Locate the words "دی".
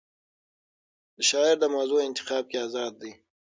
3.01-3.11